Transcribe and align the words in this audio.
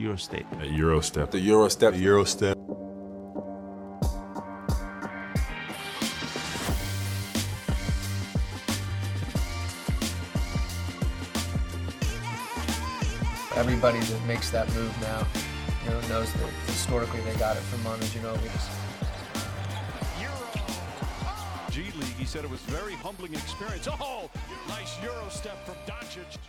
Eurostep. 0.00 0.46
A 0.62 0.66
Eurostep. 0.66 1.30
The 1.30 1.38
Eurostep. 1.38 1.92
The 1.92 2.04
Eurostep. 2.06 2.54
Everybody 13.56 13.98
that 13.98 14.26
makes 14.26 14.48
that 14.50 14.66
move 14.72 14.90
now, 15.02 15.26
you 15.84 15.90
know, 15.90 16.00
knows 16.08 16.32
that 16.32 16.48
historically 16.66 17.20
they 17.20 17.34
got 17.34 17.56
it 17.56 17.62
from 17.64 17.82
Manu 17.82 18.04
Ginobili. 18.04 18.48
G 21.70 21.82
League. 21.82 22.16
He 22.18 22.24
said 22.24 22.44
it 22.44 22.50
was 22.50 22.60
very 22.62 22.94
humbling 22.94 23.34
experience. 23.34 23.86
Oh, 23.88 24.30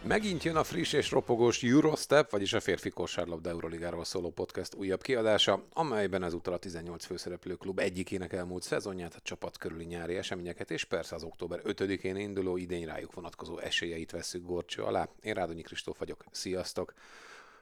Megint 0.04 0.44
jön 0.44 0.56
a 0.56 0.64
friss 0.64 0.94
és 0.94 1.12
ropogós 1.12 1.64
Eurostep, 1.64 2.32
vagyis 2.32 2.54
a 2.54 2.60
férfi 2.60 2.90
kosárlabda 2.90 3.50
Euroligáról 3.50 4.06
szóló 4.06 4.30
podcast 4.30 4.76
újabb 4.76 5.02
kiadása, 5.02 5.64
amelyben 5.74 6.24
ezúttal 6.24 6.54
a 6.54 6.58
18 6.58 7.06
főszereplő 7.06 7.56
klub 7.56 7.80
egyikének 7.80 8.34
elmúlt 8.34 8.64
szezonját, 8.64 9.16
a 9.16 9.20
csapat 9.24 9.58
körüli 9.58 9.86
nyári 9.86 10.16
eseményeket 10.16 10.72
és 10.72 10.84
persze 10.84 11.16
az 11.16 11.24
október 11.24 11.62
5-én 11.64 12.16
induló 12.16 12.58
idény 12.58 12.86
rájuk 12.86 13.14
vonatkozó 13.14 13.58
esélyeit 13.58 14.12
veszük 14.12 14.46
gorcső 14.46 14.82
alá. 14.82 15.08
Én 15.22 15.34
Rádonyi 15.34 15.62
Kristóf 15.62 15.98
vagyok, 15.98 16.24
sziasztok! 16.32 16.94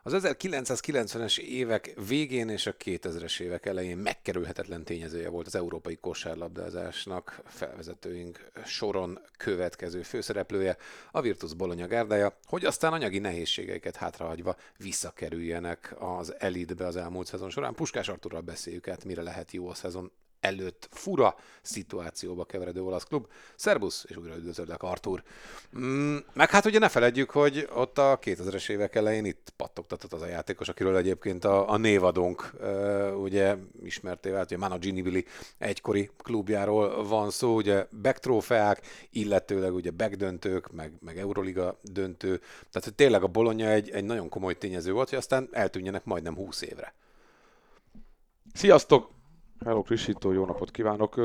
Az 0.04 0.14
1990-es 0.18 1.40
évek 1.40 1.94
végén 2.08 2.50
és 2.50 2.68
a 2.68 2.76
2000-es 2.76 3.40
évek 3.40 3.66
elején 3.66 3.98
megkerülhetetlen 3.98 4.84
tényezője 4.84 5.30
volt 5.30 5.48
az 5.48 5.56
európai 5.56 5.96
kosárlabdázásnak 5.96 7.42
felvezetőink 7.46 8.52
soron 8.66 9.20
következő 9.38 10.02
főszereplője, 10.02 10.78
a 11.12 11.22
Virtus 11.22 11.54
Bologna 11.54 11.88
gárdája, 11.88 12.38
hogy 12.46 12.66
aztán 12.66 12.94
anyagi 12.94 13.20
nehézségeiket 13.20 13.96
hátrahagyva 13.96 14.56
visszakerüljenek 14.78 15.96
az 15.98 16.34
elitbe 16.38 16.86
az 16.86 16.96
elmúlt 16.96 17.28
szezon 17.28 17.50
során. 17.50 17.74
Puskás 17.74 18.10
Arturral 18.10 18.42
beszéljük 18.42 18.88
át, 18.88 19.06
mire 19.06 19.22
lehet 19.22 19.52
jó 19.52 19.68
a 19.70 19.74
szezon 19.74 20.12
előtt 20.40 20.90
fura 20.92 21.36
szituációba 21.62 22.46
keveredő 22.46 22.82
olasz 22.82 23.04
klub. 23.04 23.28
Szerbusz, 23.56 24.06
és 24.08 24.16
újra 24.16 24.36
üdvözöllek, 24.36 24.84
Artur. 24.84 25.24
Mm, 25.80 26.18
meg 26.34 26.50
hát 26.50 26.66
ugye 26.66 26.80
ne 26.80 26.90
feledjük, 26.90 27.30
hogy 27.30 27.68
ott 27.74 27.98
a 27.98 28.20
2000-es 28.22 28.70
évek 28.70 28.96
elején 28.96 29.26
itt 29.26 29.54
pattogtatott 29.56 30.14
az 30.14 30.22
a 30.22 30.28
játékos, 30.28 30.70
akiről 30.70 30.96
egyébként 30.96 31.46
a, 31.46 31.70
a 31.70 31.78
névadónk 31.78 32.52
uh, 32.60 33.22
ugye 33.22 33.56
ismerté 33.84 34.30
vált, 34.30 34.50
hogy 34.50 34.58
Mano 34.58 34.78
Ginibili 34.78 35.26
egykori 35.58 36.10
klubjáról 36.18 37.08
van 37.08 37.30
szó, 37.30 37.56
ugye 37.56 37.88
backtrófeák, 38.02 38.82
illetőleg 39.10 39.74
ugye 39.74 39.92
backdöntők, 39.92 40.72
meg, 40.72 40.94
meg 41.00 41.18
Euroliga 41.18 41.80
döntő, 41.82 42.38
tehát 42.38 42.84
hogy 42.84 42.96
tényleg 42.96 43.24
a 43.24 43.28
Bologna 43.28 43.68
egy, 43.70 43.90
egy 43.90 44.04
nagyon 44.04 44.30
komoly 44.30 44.58
tényező 44.58 44.92
volt, 44.92 45.10
hogy 45.10 45.18
aztán 45.18 45.50
eltűnjenek 45.52 46.06
majdnem 46.06 46.36
20 46.36 46.62
évre. 46.62 46.94
Sziasztok! 48.54 49.19
Hello 49.66 49.82
Krisító, 49.82 50.32
jó 50.32 50.46
napot 50.46 50.72
kívánok! 50.72 51.22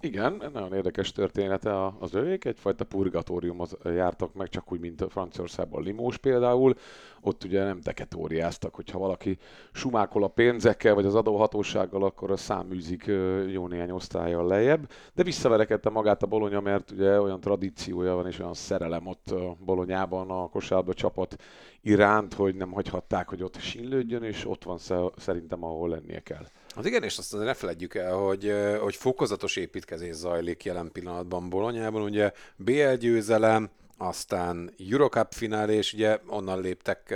Igen, 0.00 0.42
nagyon 0.52 0.74
érdekes 0.74 1.12
története 1.12 1.86
az 1.98 2.14
övék, 2.14 2.44
egyfajta 2.44 2.84
purgatóriumot 2.84 3.78
jártak 3.84 4.34
meg, 4.34 4.48
csak 4.48 4.72
úgy, 4.72 4.80
mint 4.80 5.04
Franciaországban 5.08 5.82
Limós 5.82 6.16
például. 6.16 6.74
Ott 7.20 7.44
ugye 7.44 7.64
nem 7.64 7.80
teketóriáztak, 7.80 8.74
hogyha 8.74 8.98
valaki 8.98 9.38
sumákol 9.72 10.24
a 10.24 10.28
pénzekkel, 10.28 10.94
vagy 10.94 11.04
az 11.04 11.14
adóhatósággal, 11.14 12.04
akkor 12.04 12.30
a 12.30 12.36
száműzik 12.36 13.04
jó 13.46 13.66
néhány 13.66 13.90
osztályjal 13.90 14.46
lejjebb. 14.46 14.90
De 15.14 15.22
visszaverekedte 15.22 15.90
magát 15.90 16.22
a 16.22 16.26
Bolonya, 16.26 16.60
mert 16.60 16.90
ugye 16.90 17.20
olyan 17.20 17.40
tradíciója 17.40 18.14
van, 18.14 18.26
és 18.26 18.38
olyan 18.38 18.54
szerelem 18.54 19.06
ott 19.06 19.34
Bolonyában 19.64 20.30
a 20.30 20.48
kosárba 20.48 20.94
csapat 20.94 21.36
iránt, 21.80 22.34
hogy 22.34 22.54
nem 22.54 22.72
hagyhatták, 22.72 23.28
hogy 23.28 23.42
ott 23.42 23.58
sinlődjön, 23.58 24.22
és 24.22 24.46
ott 24.46 24.64
van 24.64 24.78
szerintem, 25.16 25.64
ahol 25.64 25.88
lennie 25.88 26.20
kell. 26.20 26.44
Az 26.78 26.86
igen, 26.86 27.02
és 27.02 27.18
azt 27.18 27.32
ne 27.32 27.54
felejtjük 27.54 27.94
el, 27.94 28.14
hogy, 28.14 28.54
hogy 28.80 28.96
fokozatos 28.96 29.56
építkezés 29.56 30.14
zajlik 30.14 30.64
jelen 30.64 30.92
pillanatban 30.92 31.48
Bolonyában. 31.48 32.02
Ugye 32.02 32.32
BL 32.56 32.92
győzelem, 32.92 33.70
aztán 33.98 34.72
Eurocup 34.90 35.32
finál, 35.32 35.70
és 35.70 35.92
ugye 35.92 36.18
onnan 36.26 36.60
léptek 36.60 37.14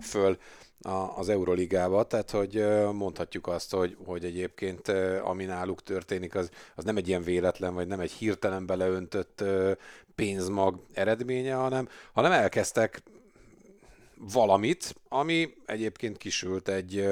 föl 0.00 0.38
az 1.16 1.28
Euroligába, 1.28 2.02
tehát 2.02 2.30
hogy 2.30 2.64
mondhatjuk 2.92 3.46
azt, 3.46 3.74
hogy, 3.74 3.96
hogy 4.04 4.24
egyébként 4.24 4.88
ami 5.22 5.44
náluk 5.44 5.82
történik, 5.82 6.34
az, 6.34 6.50
az 6.74 6.84
nem 6.84 6.96
egy 6.96 7.08
ilyen 7.08 7.22
véletlen, 7.22 7.74
vagy 7.74 7.86
nem 7.86 8.00
egy 8.00 8.12
hirtelen 8.12 8.66
beleöntött 8.66 9.44
pénzmag 10.14 10.80
eredménye, 10.92 11.54
hanem, 11.54 11.88
hanem 12.12 12.32
elkezdtek 12.32 13.02
valamit, 14.32 14.94
ami 15.08 15.54
egyébként 15.66 16.16
kisült 16.16 16.68
egy 16.68 17.08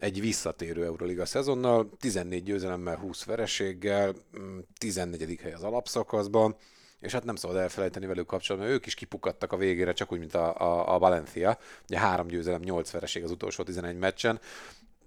egy 0.00 0.20
visszatérő 0.20 0.84
Euroliga 0.84 1.24
szezonnal, 1.24 1.90
14 1.98 2.42
győzelemmel, 2.42 2.96
20 2.96 3.24
vereséggel, 3.24 4.14
14. 4.78 5.30
Mm, 5.30 5.42
hely 5.42 5.52
az 5.52 5.62
alapszakaszban, 5.62 6.56
és 7.00 7.12
hát 7.12 7.24
nem 7.24 7.36
szabad 7.36 7.56
elfelejteni 7.56 8.06
velük 8.06 8.26
kapcsolatban, 8.26 8.70
mert 8.70 8.80
ők 8.80 8.86
is 8.86 8.94
kipukadtak 8.94 9.52
a 9.52 9.56
végére, 9.56 9.92
csak 9.92 10.12
úgy, 10.12 10.18
mint 10.18 10.34
a, 10.34 10.60
a, 10.60 10.94
a 10.94 10.98
Valencia, 10.98 11.58
ugye 11.88 11.98
három 11.98 12.26
győzelem, 12.26 12.60
8 12.60 12.90
vereség 12.90 13.24
az 13.24 13.30
utolsó 13.30 13.62
11 13.62 13.96
meccsen, 13.96 14.40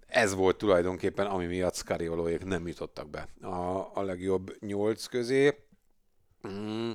ez 0.08 0.34
volt 0.34 0.58
tulajdonképpen, 0.58 1.26
ami 1.26 1.46
miatt 1.46 1.76
Scariolóék 1.76 2.44
nem 2.44 2.68
jutottak 2.68 3.10
be 3.10 3.28
a, 3.42 3.92
a 3.94 4.02
legjobb 4.02 4.56
8 4.60 5.06
közé. 5.06 5.58
Mm. 6.48 6.92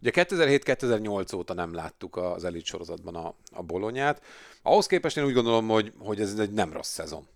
Ugye 0.00 0.10
2007-2008 0.14 1.36
óta 1.36 1.54
nem 1.54 1.74
láttuk 1.74 2.16
az 2.16 2.44
elit 2.44 2.64
sorozatban 2.64 3.14
a, 3.14 3.34
a 3.50 3.62
bolonyát. 3.62 4.22
Ahhoz 4.62 4.86
képest 4.86 5.16
én 5.16 5.24
úgy 5.24 5.32
gondolom, 5.32 5.68
hogy, 5.68 5.92
hogy 5.98 6.20
ez 6.20 6.38
egy 6.38 6.50
nem 6.50 6.72
rossz 6.72 6.92
szezon 6.92 7.26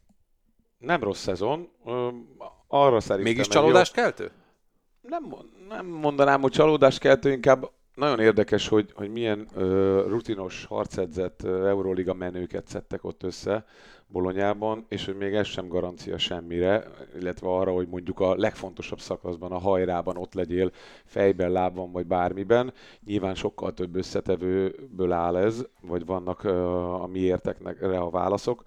nem 0.80 1.02
rossz 1.02 1.20
szezon. 1.20 1.68
Arra 2.68 3.00
szerintem... 3.00 3.32
Mégis 3.32 3.48
csalódást 3.48 3.96
jó... 3.96 4.02
keltő? 4.02 4.30
Nem, 5.00 5.34
nem 5.68 5.86
mondanám, 5.86 6.41
hogy 6.41 6.50
csalódást 6.52 6.98
keltő, 6.98 7.32
inkább 7.32 7.70
nagyon 7.94 8.20
érdekes, 8.20 8.68
hogy, 8.68 8.92
hogy 8.94 9.12
milyen 9.12 9.48
ö, 9.54 10.04
rutinos, 10.08 10.64
harcedzett 10.64 11.42
ö, 11.42 11.68
Euroliga 11.68 12.14
menőket 12.14 12.68
szedtek 12.68 13.04
ott 13.04 13.22
össze 13.22 13.64
Bolonyában, 14.06 14.84
és 14.88 15.04
hogy 15.04 15.16
még 15.16 15.34
ez 15.34 15.46
sem 15.46 15.68
garancia 15.68 16.18
semmire, 16.18 16.84
illetve 17.20 17.48
arra, 17.48 17.72
hogy 17.72 17.88
mondjuk 17.88 18.20
a 18.20 18.34
legfontosabb 18.34 19.00
szakaszban, 19.00 19.52
a 19.52 19.58
hajrában 19.58 20.16
ott 20.16 20.34
legyél 20.34 20.70
fejben, 21.04 21.50
lábban 21.50 21.92
vagy 21.92 22.06
bármiben. 22.06 22.72
Nyilván 23.04 23.34
sokkal 23.34 23.74
több 23.74 23.97
összetevőből 23.97 25.12
áll 25.12 25.36
ez, 25.36 25.66
vagy 25.80 26.06
vannak 26.06 26.44
ö, 26.44 26.64
a 26.82 27.06
miérteknek 27.06 27.82
a 27.82 28.10
válaszok 28.10 28.62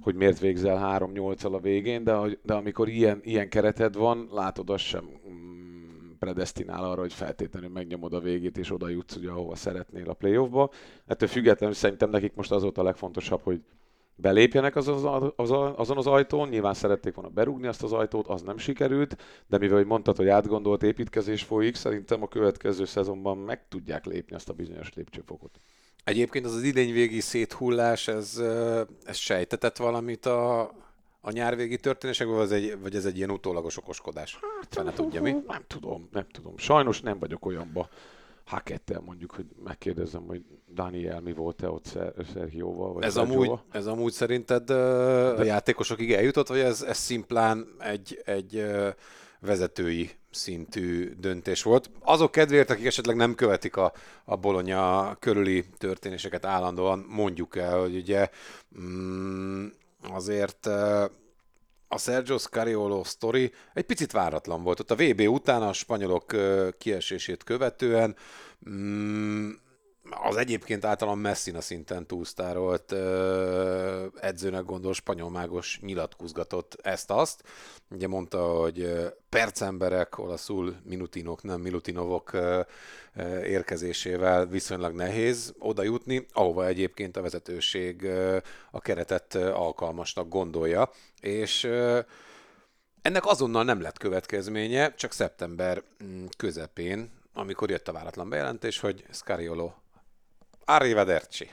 hogy 0.00 0.14
miért 0.14 0.38
végzel 0.38 0.98
3-8-al 1.00 1.52
a 1.52 1.60
végén, 1.60 2.04
de, 2.04 2.38
de 2.42 2.54
amikor 2.54 2.88
ilyen, 2.88 3.20
ilyen 3.22 3.48
kereted 3.48 3.94
van, 3.94 4.28
látod, 4.32 4.70
az 4.70 4.80
sem 4.80 5.04
mm, 5.30 6.10
predestinál 6.18 6.84
arra, 6.84 7.00
hogy 7.00 7.12
feltétlenül 7.12 7.68
megnyomod 7.68 8.12
a 8.12 8.20
végét, 8.20 8.58
és 8.58 8.72
oda 8.72 8.88
jutsz, 8.88 9.16
ugye, 9.16 9.30
ahova 9.30 9.54
szeretnél 9.54 10.08
a 10.10 10.14
playoffba. 10.14 10.70
Ettől 11.06 11.28
függetlenül 11.28 11.74
szerintem 11.74 12.10
nekik 12.10 12.34
most 12.34 12.50
az 12.50 12.62
volt 12.62 12.78
a 12.78 12.82
legfontosabb, 12.82 13.40
hogy 13.42 13.60
belépjenek 14.20 14.76
az, 14.76 14.88
az, 14.88 15.04
az, 15.36 15.50
azon 15.76 15.96
az 15.96 16.06
ajtón, 16.06 16.48
nyilván 16.48 16.74
szerették 16.74 17.14
volna 17.14 17.30
berúgni 17.30 17.66
azt 17.66 17.82
az 17.82 17.92
ajtót, 17.92 18.26
az 18.26 18.42
nem 18.42 18.58
sikerült, 18.58 19.16
de 19.46 19.58
mivel 19.58 19.76
hogy 19.76 19.86
mondtad, 19.86 20.16
hogy 20.16 20.28
átgondolt 20.28 20.82
építkezés 20.82 21.42
folyik, 21.42 21.74
szerintem 21.74 22.22
a 22.22 22.28
következő 22.28 22.84
szezonban 22.84 23.38
meg 23.38 23.68
tudják 23.68 24.04
lépni 24.04 24.36
azt 24.36 24.48
a 24.48 24.52
bizonyos 24.52 24.94
lépcsőfokot. 24.94 25.60
Egyébként 26.08 26.44
az 26.44 26.54
az 26.54 26.62
idényvégi 26.62 27.20
széthullás, 27.20 28.08
ez, 28.08 28.42
ez 29.04 29.16
sejtetett 29.16 29.76
valamit 29.76 30.26
a, 30.26 30.60
a 31.20 31.30
nyárvégi 31.30 31.76
történésekből, 31.76 32.36
vagy 32.36 32.44
ez 32.44 32.52
egy, 32.52 32.80
vagy 32.80 32.94
ez 32.94 33.04
egy 33.04 33.16
ilyen 33.16 33.30
utólagos 33.30 33.76
okoskodás? 33.76 34.38
Hát, 34.60 34.84
ne 34.84 34.92
tudja 34.92 35.22
mi? 35.22 35.36
Nem 35.46 35.64
tudom, 35.66 36.08
nem 36.12 36.26
tudom. 36.30 36.56
Sajnos 36.56 37.00
nem 37.00 37.18
vagyok 37.18 37.46
olyanba 37.46 37.88
Hakettel 38.44 39.00
mondjuk, 39.00 39.32
hogy 39.32 39.46
megkérdezem, 39.64 40.22
hogy 40.26 40.44
Daniel 40.74 41.20
mi 41.20 41.32
volt-e 41.32 41.70
ott 41.70 41.98
Sergioval, 42.32 42.92
vagy 42.92 43.04
ez 43.04 43.16
amúgy, 43.16 43.50
ez 43.70 43.86
amúgy 43.86 44.12
szerinted 44.12 44.70
a 44.70 45.42
játékosokig 45.42 46.12
eljutott, 46.12 46.46
vagy 46.48 46.58
ez, 46.58 46.82
ez 46.82 46.96
szimplán 46.96 47.68
egy, 47.78 48.22
egy 48.24 48.66
vezetői 49.40 50.10
szintű 50.30 51.14
döntés 51.18 51.62
volt. 51.62 51.90
Azok 52.00 52.30
kedvéért, 52.30 52.70
akik 52.70 52.86
esetleg 52.86 53.16
nem 53.16 53.34
követik 53.34 53.76
a, 53.76 53.92
a 54.24 54.36
Bolonya 54.36 55.16
körüli 55.18 55.64
történéseket 55.78 56.44
állandóan, 56.44 57.06
mondjuk 57.08 57.56
el, 57.56 57.78
hogy 57.78 57.96
ugye 57.96 58.30
mm, 58.80 59.66
azért 60.10 60.66
a 61.88 61.98
Sergio 61.98 62.38
Scariolo 62.38 63.04
sztori 63.04 63.52
egy 63.74 63.84
picit 63.84 64.12
váratlan 64.12 64.62
volt. 64.62 64.80
Ott 64.80 64.90
a 64.90 64.96
VB 64.96 65.20
után 65.20 65.62
a 65.62 65.72
spanyolok 65.72 66.36
kiesését 66.78 67.44
követően 67.44 68.16
mm, 68.70 69.50
az 70.10 70.36
egyébként 70.36 70.84
általán 70.84 71.18
Messina 71.18 71.60
szinten 71.60 72.06
túlsztárolt 72.06 72.92
edzőnek 74.20 74.64
gondol 74.64 74.92
spanyol 74.92 75.30
mágos 75.30 75.80
nyilatkozgatott 75.82 76.78
ezt-azt. 76.82 77.42
Ugye 77.90 78.08
mondta, 78.08 78.42
hogy 78.42 78.96
percemberek, 79.28 80.18
olaszul 80.18 80.76
minutinok, 80.84 81.42
nem 81.42 81.60
minutinovok 81.60 82.30
érkezésével 83.44 84.46
viszonylag 84.46 84.94
nehéz 84.94 85.54
oda 85.58 85.82
jutni, 85.82 86.26
ahova 86.32 86.66
egyébként 86.66 87.16
a 87.16 87.22
vezetőség 87.22 88.06
a 88.70 88.80
keretet 88.80 89.34
alkalmasnak 89.34 90.28
gondolja, 90.28 90.90
és 91.20 91.64
ennek 93.02 93.26
azonnal 93.26 93.64
nem 93.64 93.80
lett 93.80 93.98
következménye, 93.98 94.94
csak 94.94 95.12
szeptember 95.12 95.82
mm, 96.04 96.24
közepén, 96.36 97.10
amikor 97.32 97.70
jött 97.70 97.88
a 97.88 97.92
váratlan 97.92 98.28
bejelentés, 98.28 98.80
hogy 98.80 99.04
Scariolo 99.10 99.72
arrivederci. 100.68 101.50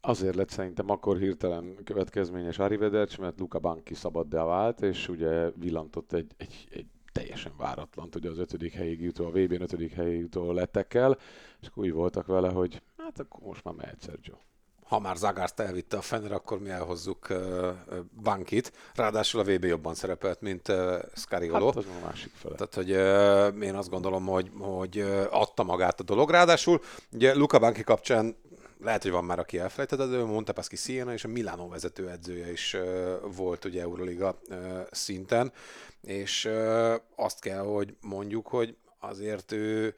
Azért 0.00 0.34
lett 0.34 0.48
szerintem 0.48 0.90
akkor 0.90 1.18
hirtelen 1.18 1.78
következményes 1.84 2.58
Arrivederci, 2.58 3.20
mert 3.20 3.38
Luca 3.38 3.58
Banki 3.58 3.94
szabaddá 3.94 4.44
vált, 4.44 4.80
és 4.80 5.08
ugye 5.08 5.50
villantott 5.50 6.12
egy, 6.12 6.32
egy, 6.36 6.68
egy 6.70 6.86
teljesen 7.12 7.52
váratlan, 7.56 8.08
ugye 8.14 8.30
az 8.30 8.38
ötödik 8.38 8.72
helyig 8.72 9.00
jutó, 9.00 9.26
a 9.26 9.30
VB-n 9.30 9.60
ötödik 9.62 9.92
helyig 9.92 10.20
jutó 10.20 10.52
lettekkel, 10.52 11.18
és 11.60 11.66
akkor 11.66 11.84
úgy 11.84 11.92
voltak 11.92 12.26
vele, 12.26 12.48
hogy 12.50 12.82
hát 12.96 13.18
akkor 13.18 13.42
most 13.42 13.64
már 13.64 13.74
mehet 13.74 14.02
Sergio 14.02 14.34
ha 14.88 14.98
már 14.98 15.16
Zagárst 15.16 15.60
elvitte 15.60 15.96
a 15.96 16.00
Fener, 16.00 16.32
akkor 16.32 16.58
mi 16.58 16.70
elhozzuk 16.70 17.28
Bankit. 18.22 18.72
Ráadásul 18.94 19.40
a 19.40 19.44
VB 19.44 19.64
jobban 19.64 19.94
szerepelt, 19.94 20.40
mint 20.40 20.72
Scariolo. 21.14 21.66
Hát 21.66 21.76
az 21.76 21.84
a 22.02 22.04
másik 22.04 22.32
fele. 22.34 22.54
Tehát, 22.54 22.74
hogy 22.74 22.90
én 23.62 23.74
azt 23.74 23.90
gondolom, 23.90 24.26
hogy, 24.26 24.50
hogy 24.58 25.00
adta 25.30 25.62
magát 25.62 26.00
a 26.00 26.02
dolog. 26.02 26.30
Ráadásul 26.30 26.80
ugye 27.12 27.34
Luca 27.34 27.58
Banki 27.58 27.82
kapcsán 27.82 28.36
lehet, 28.80 29.02
hogy 29.02 29.10
van 29.10 29.24
már, 29.24 29.38
aki 29.38 29.58
elfelejtett, 29.58 30.10
de 30.10 30.24
Montepaschi 30.24 30.76
Siena 30.76 31.12
és 31.12 31.24
a 31.24 31.28
Milano 31.28 31.68
vezetőedzője 31.68 32.52
is 32.52 32.76
volt 33.36 33.64
ugye 33.64 33.80
Euroliga 33.80 34.40
szinten, 34.90 35.52
és 36.02 36.50
azt 37.16 37.40
kell, 37.40 37.64
hogy 37.64 37.96
mondjuk, 38.00 38.46
hogy 38.46 38.76
azért 39.00 39.52
ő 39.52 39.94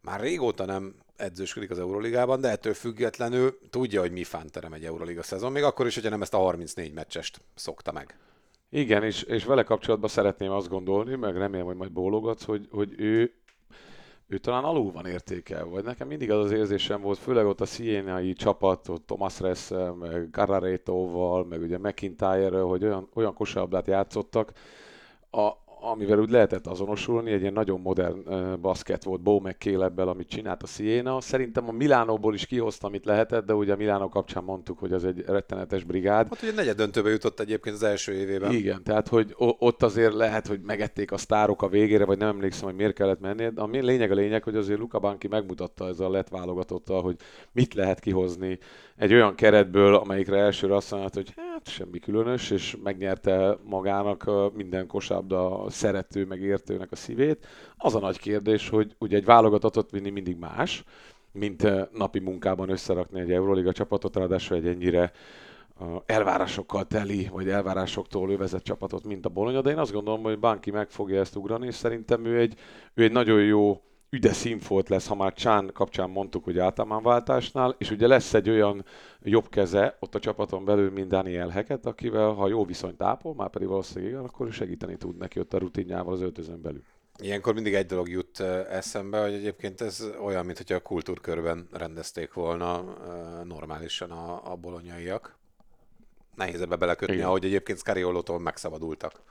már 0.00 0.20
régóta 0.20 0.64
nem 0.64 0.94
edzősködik 1.16 1.70
az 1.70 1.78
Euroligában, 1.78 2.40
de 2.40 2.48
ettől 2.48 2.74
függetlenül 2.74 3.58
tudja, 3.70 4.00
hogy 4.00 4.12
mi 4.12 4.24
fánterem 4.24 4.72
egy 4.72 4.84
Euroliga 4.84 5.22
szezon, 5.22 5.52
még 5.52 5.62
akkor 5.62 5.86
is, 5.86 5.94
hogyha 5.94 6.10
nem 6.10 6.22
ezt 6.22 6.34
a 6.34 6.38
34 6.38 6.92
meccsest 6.92 7.40
szokta 7.54 7.92
meg. 7.92 8.18
Igen, 8.70 9.02
és, 9.02 9.22
és 9.22 9.44
vele 9.44 9.62
kapcsolatban 9.62 10.08
szeretném 10.08 10.50
azt 10.50 10.68
gondolni, 10.68 11.14
meg 11.14 11.36
remélem, 11.36 11.66
hogy 11.66 11.76
majd 11.76 11.92
bólogatsz, 11.92 12.44
hogy, 12.44 12.68
hogy 12.70 12.94
ő, 12.96 13.34
ő 14.26 14.38
talán 14.38 14.64
alul 14.64 14.92
van 14.92 15.06
értékelve, 15.06 15.70
vagy 15.70 15.84
nekem 15.84 16.08
mindig 16.08 16.30
az 16.30 16.44
az 16.44 16.50
érzésem 16.50 17.00
volt, 17.00 17.18
főleg 17.18 17.46
ott 17.46 17.60
a 17.60 17.64
Sienai 17.64 18.32
csapat, 18.32 18.88
ott 18.88 19.06
Thomas 19.06 19.40
Ress, 19.40 19.70
meg 20.00 20.28
Carrareto-val, 20.30 21.44
meg 21.44 21.60
ugye 21.62 21.78
McIntyre, 21.78 22.60
hogy 22.60 22.84
olyan, 22.84 23.08
olyan 23.14 23.34
kosárlabdát 23.34 23.86
játszottak, 23.86 24.52
a, 25.30 25.52
amivel 25.90 26.18
úgy 26.18 26.30
lehetett 26.30 26.66
azonosulni, 26.66 27.30
egy 27.30 27.40
ilyen 27.40 27.52
nagyon 27.52 27.80
modern 27.80 28.60
baszket 28.60 29.04
volt 29.04 29.20
Bo 29.20 29.40
McCaleb-bel, 29.40 30.08
amit 30.08 30.28
csinált 30.28 30.62
a 30.62 30.66
Siena. 30.66 31.20
Szerintem 31.20 31.68
a 31.68 31.72
Milánóból 31.72 32.34
is 32.34 32.46
kihozta, 32.46 32.86
amit 32.86 33.04
lehetett, 33.04 33.46
de 33.46 33.54
ugye 33.54 33.72
a 33.72 33.76
Milánó 33.76 34.08
kapcsán 34.08 34.44
mondtuk, 34.44 34.78
hogy 34.78 34.92
az 34.92 35.04
egy 35.04 35.24
rettenetes 35.26 35.84
brigád. 35.84 36.28
Hát 36.28 36.42
ugye 36.42 36.52
negyed 36.52 36.76
döntőbe 36.76 37.10
jutott 37.10 37.40
egyébként 37.40 37.74
az 37.74 37.82
első 37.82 38.12
évében. 38.12 38.52
Igen, 38.52 38.82
tehát 38.82 39.08
hogy 39.08 39.34
ott 39.36 39.82
azért 39.82 40.14
lehet, 40.14 40.46
hogy 40.46 40.60
megették 40.60 41.12
a 41.12 41.16
sztárok 41.16 41.62
a 41.62 41.68
végére, 41.68 42.04
vagy 42.04 42.18
nem 42.18 42.28
emlékszem, 42.28 42.66
hogy 42.66 42.76
miért 42.76 42.94
kellett 42.94 43.20
menni. 43.20 43.48
De 43.48 43.60
a 43.60 43.68
lényeg 43.70 44.10
a 44.10 44.14
lényeg, 44.14 44.42
hogy 44.42 44.56
azért 44.56 44.78
Luka 44.78 44.98
Banki 44.98 45.28
megmutatta 45.28 45.88
ez 45.88 46.00
a 46.00 46.10
lett 46.10 46.28
válogatottal, 46.28 47.02
hogy 47.02 47.16
mit 47.52 47.74
lehet 47.74 48.00
kihozni 48.00 48.58
egy 48.96 49.12
olyan 49.12 49.34
keretből, 49.34 49.94
amelyikre 49.94 50.38
elsőre 50.38 50.74
azt 50.74 50.90
mondta, 50.90 51.10
hogy 51.18 51.34
semmi 51.68 51.98
különös, 51.98 52.50
és 52.50 52.76
megnyerte 52.82 53.58
magának 53.64 54.30
minden 54.54 54.86
kosabda 54.86 55.64
szerető, 55.68 56.24
meg 56.24 56.40
értőnek 56.40 56.92
a 56.92 56.96
szívét. 56.96 57.46
Az 57.76 57.94
a 57.94 57.98
nagy 57.98 58.18
kérdés, 58.18 58.68
hogy 58.68 58.94
ugye 58.98 59.16
egy 59.16 59.24
válogatottat 59.24 59.90
vinni 59.90 60.10
mindig 60.10 60.36
más, 60.36 60.84
mint 61.32 61.92
napi 61.92 62.18
munkában 62.18 62.68
összerakni 62.68 63.20
egy 63.20 63.32
Euroliga 63.32 63.72
csapatot, 63.72 64.16
ráadásul 64.16 64.56
egy 64.56 64.66
ennyire 64.66 65.12
elvárásokkal 66.06 66.84
teli, 66.84 67.28
vagy 67.32 67.48
elvárásoktól 67.48 68.30
övezett 68.30 68.62
csapatot, 68.62 69.04
mint 69.04 69.26
a 69.26 69.28
Bologna, 69.28 69.60
de 69.60 69.70
én 69.70 69.78
azt 69.78 69.92
gondolom, 69.92 70.22
hogy 70.22 70.38
Banki 70.38 70.70
meg 70.70 70.90
fogja 70.90 71.20
ezt 71.20 71.36
ugrani, 71.36 71.66
és 71.66 71.74
szerintem 71.74 72.24
ő 72.24 72.38
egy, 72.38 72.54
ő 72.94 73.02
egy 73.02 73.12
nagyon 73.12 73.42
jó 73.42 73.80
üde 74.16 74.32
színfolt 74.32 74.88
lesz, 74.88 75.06
ha 75.06 75.14
már 75.14 75.32
Csán 75.32 75.70
kapcsán 75.72 76.10
mondtuk, 76.10 76.44
hogy 76.44 76.62
váltásnál, 77.02 77.74
és 77.78 77.90
ugye 77.90 78.06
lesz 78.06 78.34
egy 78.34 78.50
olyan 78.50 78.84
jobb 79.22 79.48
keze 79.48 79.96
ott 80.00 80.14
a 80.14 80.18
csapaton 80.18 80.64
belül, 80.64 80.90
mint 80.90 81.08
Daniel 81.08 81.48
Heket, 81.48 81.86
akivel, 81.86 82.32
ha 82.32 82.48
jó 82.48 82.64
viszonyt 82.64 83.02
ápol, 83.02 83.34
már 83.34 83.50
pedig 83.50 83.68
valószínűleg 83.68 84.10
igen, 84.10 84.24
akkor 84.24 84.52
segíteni 84.52 84.96
tud 84.96 85.16
neki 85.16 85.40
ott 85.40 85.54
a 85.54 85.58
rutinjával 85.58 86.12
az 86.12 86.20
öltözön 86.20 86.62
belül. 86.62 86.82
Ilyenkor 87.18 87.54
mindig 87.54 87.74
egy 87.74 87.86
dolog 87.86 88.08
jut 88.08 88.40
eszembe, 88.70 89.22
hogy 89.22 89.32
egyébként 89.32 89.80
ez 89.80 90.04
olyan, 90.24 90.46
mintha 90.46 90.74
a 90.74 90.80
kultúrkörben 90.80 91.66
rendezték 91.72 92.32
volna 92.32 92.84
normálisan 93.44 94.10
a, 94.10 94.52
a 94.52 94.56
bolonyaiak. 94.56 95.36
Nehéz 96.34 96.60
ebbe 96.60 96.76
belekötni, 96.76 97.14
Igen. 97.14 97.26
ahogy 97.26 97.44
egyébként 97.44 97.78
Scariolótól 97.78 98.40
megszabadultak. 98.40 99.22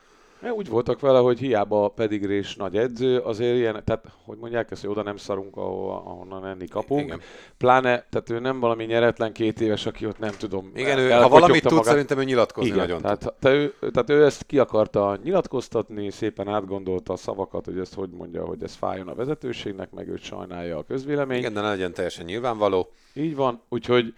Úgy 0.52 0.70
voltak 0.70 1.00
vele, 1.00 1.20
hogy 1.20 1.40
hiába 1.40 1.88
pedigrés 1.88 2.56
nagy 2.56 2.78
edző, 2.78 3.18
azért 3.18 3.56
ilyen, 3.56 3.82
tehát 3.86 4.06
hogy 4.26 4.38
mondják 4.38 4.72
ezt, 4.72 4.82
hogy 4.82 4.90
oda 4.90 5.04
nem 5.04 5.18
szarunk, 5.18 5.58
ahol, 5.58 5.92
ahonnan 5.92 6.46
enni 6.46 6.68
kapunk. 6.68 7.06
Igen. 7.06 7.22
Pláne, 7.58 8.06
tehát 8.10 8.30
ő 8.30 8.40
nem 8.40 8.60
valami 8.60 8.86
nyeretlen 8.86 9.34
két 9.34 9.62
éves, 9.62 9.86
aki 9.86 10.06
ott 10.06 10.20
nem 10.20 10.32
tudom. 10.38 10.72
Igen, 10.76 10.98
ő, 10.98 11.10
ha 11.10 11.30
valamit 11.30 11.62
tud, 11.62 11.72
magát. 11.72 11.86
szerintem 11.86 12.18
ő 12.18 12.24
nyilatkozni 12.24 12.70
Igen, 12.70 12.80
nagyon 12.80 13.02
tehát, 13.02 13.34
tehát, 13.40 13.58
ő, 13.58 13.90
tehát 13.92 14.10
ő 14.10 14.26
ezt 14.26 14.44
ki 14.46 14.60
akarta 14.60 15.20
nyilatkoztatni, 15.24 16.12
szépen 16.12 16.48
átgondolta 16.48 17.14
a 17.14 17.18
szavakat, 17.18 17.66
hogy 17.66 17.80
ezt 17.80 17.94
hogy 17.94 18.10
mondja, 18.10 18.46
hogy 18.46 18.64
ez 18.64 18.76
fájjon 18.76 19.08
a 19.08 19.16
vezetőségnek, 19.16 19.92
meg 19.92 20.08
őt 20.08 20.22
sajnálja 20.22 20.78
a 20.78 20.84
közvélemény. 20.84 21.38
Igen, 21.38 21.54
de 21.54 21.62
ne 21.62 21.70
legyen 21.70 21.94
teljesen 21.94 22.26
nyilvánvaló. 22.26 22.90
Így 23.14 23.36
van, 23.36 23.62
úgyhogy 23.70 24.14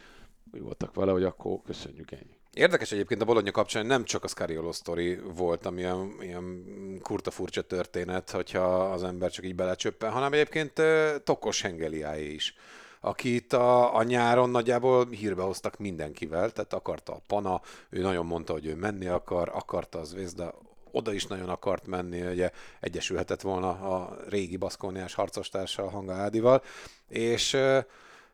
úgy 0.54 0.62
voltak 0.62 0.94
vele, 0.94 1.12
hogy 1.12 1.24
akkor 1.24 1.60
köszönjük 1.66 2.12
ennyi. 2.12 2.37
Érdekes 2.58 2.92
egyébként 2.92 3.22
a 3.22 3.26
Bologna 3.26 3.52
kapcsán, 3.52 3.86
nem 3.86 4.04
csak 4.04 4.24
a 4.24 4.28
Scariolo 4.28 4.72
sztori 4.72 5.20
volt, 5.36 5.66
ami 5.66 5.80
ilyen, 5.80 6.16
ilyen 6.22 6.66
kurta 7.02 7.32
furcsa 7.32 7.62
történet, 7.62 8.32
hogyha 8.32 8.92
az 8.92 9.04
ember 9.04 9.32
csak 9.32 9.46
így 9.46 9.56
belecsöppen, 9.56 10.12
hanem 10.12 10.34
egyébként 10.34 10.82
Tokos 11.24 11.62
Hengeliáé 11.62 12.34
is 12.34 12.56
akit 13.00 13.54
a, 13.54 13.96
a 13.96 14.04
nyáron 14.04 14.50
nagyjából 14.50 15.10
hírbe 15.10 15.42
hoztak 15.42 15.78
mindenkivel, 15.78 16.52
tehát 16.52 16.74
akarta 16.74 17.14
a 17.14 17.22
Pana, 17.28 17.62
ő 17.90 18.02
nagyon 18.02 18.26
mondta, 18.26 18.54
hogy 18.54 18.66
ő 18.66 18.76
menni 18.76 19.08
akar, 19.08 19.52
akarta 19.54 20.00
az 20.00 20.14
Vézda, 20.14 20.54
oda 20.92 21.14
is 21.14 21.26
nagyon 21.26 21.50
akart 21.50 21.88
menni, 21.88 22.22
ugye 22.22 22.52
egyesülhetett 22.80 23.42
volna 23.42 23.70
a 23.70 24.18
régi 24.30 24.58
baszkóniás 24.58 25.14
harcostársa 25.14 25.90
Hanga 25.90 26.14
Ádival, 26.14 26.64
és 27.08 27.58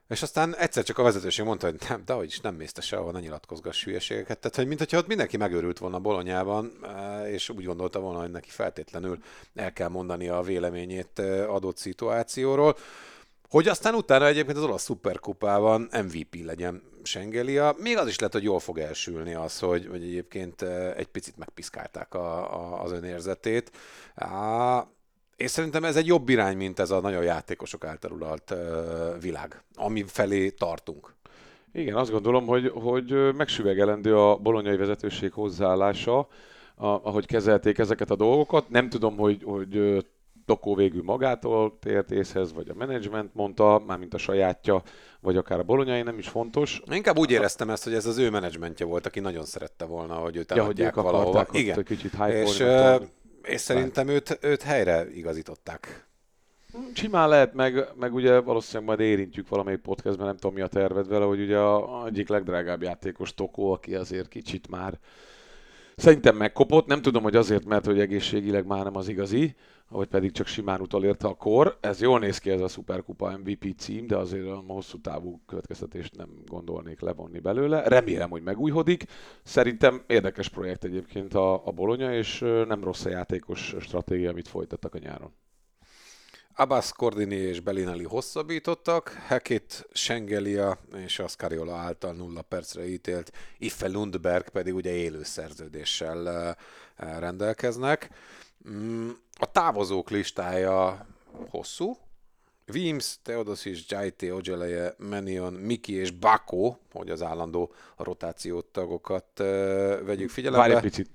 és 0.07 0.21
aztán 0.21 0.55
egyszer 0.55 0.83
csak 0.83 0.97
a 0.97 1.03
vezetőség 1.03 1.45
mondta, 1.45 1.69
hogy 1.69 1.79
nem, 1.89 2.03
de 2.05 2.23
is 2.23 2.39
nem 2.39 2.55
mész 2.55 2.71
te 2.71 2.81
sehova, 2.81 3.11
ne 3.11 3.19
nyilatkozgass 3.19 3.83
hülyeségeket. 3.83 4.39
Tehát, 4.39 4.55
hogy 4.55 4.67
mintha 4.67 4.97
ott 4.97 5.07
mindenki 5.07 5.37
megőrült 5.37 5.77
volna 5.77 5.99
Bolonyában, 5.99 6.71
eh, 6.83 7.31
és 7.31 7.49
úgy 7.49 7.65
gondolta 7.65 7.99
volna, 7.99 8.19
hogy 8.19 8.31
neki 8.31 8.49
feltétlenül 8.49 9.17
el 9.55 9.73
kell 9.73 9.89
mondani 9.89 10.27
a 10.27 10.41
véleményét 10.41 11.19
eh, 11.19 11.53
adott 11.53 11.77
szituációról. 11.77 12.77
Hogy 13.49 13.67
aztán 13.67 13.93
utána 13.95 14.27
egyébként 14.27 14.57
az 14.57 14.63
olasz 14.63 14.83
szuperkupában 14.83 15.89
MVP 16.03 16.45
legyen 16.45 16.83
Sengelia, 17.03 17.75
még 17.77 17.97
az 17.97 18.07
is 18.07 18.17
lehet, 18.17 18.33
hogy 18.33 18.43
jól 18.43 18.59
fog 18.59 18.77
elsülni 18.77 19.33
az, 19.33 19.59
hogy, 19.59 19.87
hogy 19.87 20.03
egyébként 20.03 20.61
eh, 20.61 20.93
egy 20.95 21.07
picit 21.07 21.37
megpiszkálták 21.37 22.13
a, 22.13 22.53
a, 22.53 22.83
az 22.83 22.91
önérzetét. 22.91 23.71
És 25.43 25.49
szerintem 25.49 25.83
ez 25.83 25.95
egy 25.95 26.05
jobb 26.05 26.29
irány, 26.29 26.57
mint 26.57 26.79
ez 26.79 26.91
a 26.91 26.99
nagyon 26.99 27.23
játékosok 27.23 27.85
által 27.85 28.11
uralt 28.11 28.53
világ, 29.21 29.63
ami 29.75 30.03
felé 30.07 30.49
tartunk. 30.49 31.13
Igen, 31.73 31.95
azt 31.95 32.11
gondolom, 32.11 32.45
hogy, 32.45 32.71
hogy 32.73 33.35
megsüvegelendő 33.35 34.17
a 34.17 34.35
bolonyai 34.35 34.75
vezetőség 34.75 35.31
hozzáállása, 35.31 36.17
a, 36.19 36.27
ahogy 36.85 37.25
kezelték 37.25 37.77
ezeket 37.77 38.11
a 38.11 38.15
dolgokat. 38.15 38.69
Nem 38.69 38.89
tudom, 38.89 39.17
hogy, 39.17 39.43
hogy 39.43 40.05
Tokó 40.45 40.75
végül 40.75 41.03
magától 41.03 41.77
tért 41.79 42.11
észhez, 42.11 42.53
vagy 42.53 42.69
a 42.69 42.73
menedzsment 42.73 43.33
mondta, 43.33 43.83
mármint 43.87 44.13
a 44.13 44.17
sajátja, 44.17 44.81
vagy 45.19 45.37
akár 45.37 45.59
a 45.59 45.63
bolonyai, 45.63 46.01
nem 46.01 46.17
is 46.17 46.27
fontos. 46.27 46.81
Inkább 46.91 47.17
úgy 47.17 47.31
éreztem 47.31 47.69
ezt, 47.69 47.83
hogy 47.83 47.93
ez 47.93 48.05
az 48.05 48.17
ő 48.17 48.29
menedzsmentje 48.29 48.85
volt, 48.85 49.05
aki 49.05 49.19
nagyon 49.19 49.45
szerette 49.45 49.85
volna, 49.85 50.13
hogy 50.13 50.35
őt 50.35 50.55
ja, 50.55 50.65
hogy 50.65 50.79
ők 50.79 50.95
valahova. 50.95 51.47
Igen. 51.51 51.77
Egy 51.77 51.85
kicsit 51.85 52.13
és, 52.29 52.63
és 53.43 53.61
szerintem 53.61 54.07
őt, 54.07 54.37
őt 54.41 54.61
helyre 54.61 55.07
igazították. 55.13 56.07
Simán 56.93 57.29
lehet, 57.29 57.53
meg, 57.53 57.87
meg 57.95 58.13
ugye 58.13 58.39
valószínűleg 58.39 58.87
majd 58.87 59.09
érintjük 59.09 59.49
valamelyik 59.49 59.81
podcastben, 59.81 60.25
nem 60.25 60.35
tudom 60.35 60.53
mi 60.53 60.61
a 60.61 60.67
terved 60.67 61.07
vele, 61.07 61.25
hogy 61.25 61.41
ugye 61.41 61.57
a, 61.57 62.05
egyik 62.05 62.27
legdrágább 62.27 62.81
játékos 62.81 63.33
Tokó, 63.33 63.71
aki 63.71 63.95
azért 63.95 64.27
kicsit 64.27 64.69
már 64.69 64.99
Szerintem 65.95 66.35
megkopott, 66.35 66.85
nem 66.85 67.01
tudom, 67.01 67.23
hogy 67.23 67.35
azért, 67.35 67.65
mert 67.65 67.85
hogy 67.85 67.99
egészségileg 67.99 68.65
már 68.65 68.83
nem 68.83 68.95
az 68.95 69.07
igazi, 69.07 69.55
vagy 69.89 70.07
pedig 70.07 70.31
csak 70.31 70.47
simán 70.47 70.81
utolérte 70.81 71.27
a 71.27 71.33
kor. 71.33 71.77
Ez 71.81 72.01
jól 72.01 72.19
néz 72.19 72.37
ki 72.37 72.49
ez 72.49 72.61
a 72.61 72.67
Superkupa 72.67 73.37
MVP 73.37 73.73
cím, 73.77 74.07
de 74.07 74.17
azért 74.17 74.47
a 74.47 74.63
hosszú 74.67 75.01
távú 75.01 75.41
következtetést 75.45 76.15
nem 76.15 76.29
gondolnék 76.45 77.01
levonni 77.01 77.39
belőle. 77.39 77.87
Remélem, 77.87 78.29
hogy 78.29 78.43
megújhodik. 78.43 79.03
Szerintem 79.43 80.03
érdekes 80.07 80.49
projekt 80.49 80.83
egyébként 80.83 81.33
a, 81.33 81.67
a 81.67 81.71
Bolonya, 81.71 82.13
és 82.13 82.39
nem 82.67 82.83
rossz 82.83 83.05
a 83.05 83.09
játékos 83.09 83.75
stratégia, 83.79 84.29
amit 84.29 84.47
folytattak 84.47 84.95
a 84.95 84.99
nyáron. 84.99 85.33
Abbas 86.55 86.91
Cordini 86.91 87.35
és 87.35 87.59
Belinelli 87.59 88.03
hosszabbítottak, 88.03 89.09
Hekit, 89.09 89.87
Schengelia 89.91 90.77
és 90.95 91.19
Ascariola 91.19 91.75
által 91.75 92.13
nulla 92.13 92.41
percre 92.41 92.87
ítélt, 92.87 93.31
Iffe 93.57 93.87
Lundberg 93.87 94.49
pedig 94.49 94.75
ugye 94.75 94.91
élő 94.91 95.23
szerződéssel 95.23 96.57
rendelkeznek. 96.95 98.09
Mm, 98.69 99.09
a 99.39 99.51
távozók 99.51 100.09
listája 100.09 101.07
hosszú, 101.49 101.97
Wims, 102.73 103.17
Teodosis, 103.21 103.85
Jaite, 103.87 104.33
Ogeleje, 104.33 104.95
Menion, 104.97 105.53
Miki 105.53 105.93
és 105.93 106.11
Bako, 106.11 106.75
hogy 106.91 107.09
az 107.09 107.21
állandó 107.21 107.73
rotációt 107.97 108.65
tagokat 108.65 109.25
vegyük 110.05 110.29
figyelembe. 110.29 110.67
Várj 110.67 110.73
egy 110.75 110.81
picit, 110.91 111.09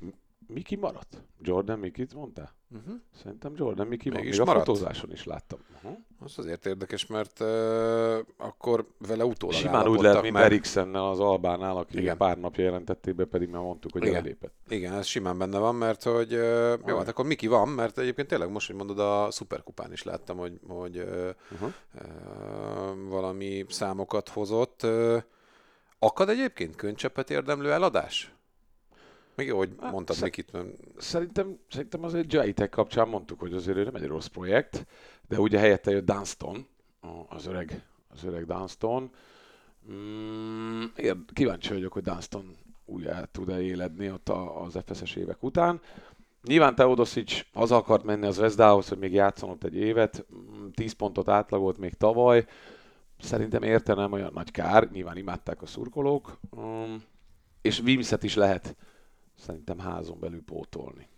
Miki 0.48 0.76
maradt? 0.76 1.22
Jordan 1.42 1.78
Mikit 1.78 2.14
mondta? 2.14 2.50
Uh-huh. 2.74 2.94
Szerintem 3.22 3.52
Jordan 3.56 3.86
Miki. 3.86 4.10
Még 4.10 4.40
a 4.40 4.46
fotózáson 4.46 5.12
is 5.12 5.24
láttam. 5.24 5.58
Uh-huh. 5.76 5.98
Az 6.18 6.38
azért 6.38 6.66
érdekes, 6.66 7.06
mert 7.06 7.40
uh, 7.40 8.18
akkor 8.36 8.88
vele 8.98 9.24
utólag 9.24 9.56
Simán 9.56 9.88
úgy 9.88 10.00
lehet, 10.00 10.22
mint 10.22 10.34
meg... 10.34 10.42
Eriksennel 10.42 11.04
az 11.04 11.20
Albánál, 11.20 11.76
aki 11.76 11.98
Igen. 11.98 12.16
pár 12.16 12.38
napja 12.38 12.64
jelentették 12.64 13.14
be, 13.14 13.24
pedig 13.24 13.48
már 13.48 13.62
mondtuk, 13.62 13.92
hogy 13.92 14.02
Igen. 14.02 14.14
elépett. 14.14 14.54
Igen, 14.68 14.92
ez 14.92 15.06
simán 15.06 15.38
benne 15.38 15.58
van, 15.58 15.74
mert 15.74 16.02
hogy 16.02 16.34
uh, 16.34 16.78
jó, 16.86 16.96
hát 16.96 17.08
akkor 17.08 17.24
Miki 17.24 17.46
van, 17.46 17.68
mert 17.68 17.98
egyébként 17.98 18.28
tényleg 18.28 18.50
most, 18.50 18.66
hogy 18.66 18.76
mondod, 18.76 18.98
a 18.98 19.30
Superkupán 19.30 19.92
is 19.92 20.02
láttam, 20.02 20.36
hogy, 20.36 20.60
hogy 20.68 20.98
uh, 20.98 21.28
uh-huh. 21.52 21.72
uh, 21.94 23.08
valami 23.08 23.64
számokat 23.68 24.28
hozott. 24.28 24.82
Uh, 24.82 25.22
akad 25.98 26.28
egyébként 26.28 26.76
könycseppet 26.76 27.30
érdemlő 27.30 27.72
eladás? 27.72 28.32
Még 29.38 29.46
jó, 29.46 29.56
hogy 29.56 29.74
hát, 29.80 29.92
mondtad 29.92 30.16
szer- 30.16 30.36
Mikit. 30.36 30.56
Szerintem, 30.96 31.58
szerintem 31.70 32.04
azért 32.04 32.32
Jaitek 32.32 32.70
kapcsán 32.70 33.08
mondtuk, 33.08 33.40
hogy 33.40 33.52
azért 33.52 33.76
ő 33.76 33.84
nem 33.84 33.94
egy 33.94 34.06
rossz 34.06 34.26
projekt, 34.26 34.86
de 35.28 35.40
ugye 35.40 35.58
helyette 35.58 35.90
jött 35.90 36.04
Dunston, 36.04 36.66
az 37.28 37.46
öreg, 37.46 37.82
az 38.08 38.24
öreg 38.24 38.46
Dunston. 38.46 39.10
Mm, 39.92 40.82
kíváncsi 41.32 41.72
vagyok, 41.72 41.92
hogy 41.92 42.02
Dunston 42.02 42.56
újra 42.84 43.26
tud-e 43.32 43.62
éledni 43.62 44.10
ott 44.10 44.28
az 44.28 44.78
FSS 44.86 45.16
évek 45.16 45.42
után. 45.42 45.80
Nyilván 46.42 46.74
Teodosic 46.74 47.40
az 47.52 47.72
akart 47.72 48.04
menni 48.04 48.26
az 48.26 48.36
Vezdához, 48.36 48.88
hogy 48.88 48.98
még 48.98 49.12
játszon 49.12 49.50
ott 49.50 49.64
egy 49.64 49.76
évet, 49.76 50.24
10 50.74 50.92
mm, 50.92 50.96
pontot 50.96 51.28
átlagolt 51.28 51.78
még 51.78 51.94
tavaly. 51.94 52.46
Szerintem 53.18 53.62
érte 53.62 53.94
nem 53.94 54.12
olyan 54.12 54.32
nagy 54.34 54.50
kár, 54.50 54.90
nyilván 54.90 55.16
imádták 55.16 55.62
a 55.62 55.66
szurkolók, 55.66 56.38
mm, 56.60 56.94
és 57.62 57.80
Wimset 57.80 58.22
is 58.22 58.34
lehet 58.34 58.76
szerintem 59.38 59.78
házon 59.78 60.20
belül 60.20 60.42
pótolni. 60.44 61.08